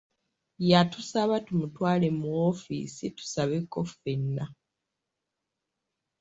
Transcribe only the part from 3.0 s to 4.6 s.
tusabeko ffenna.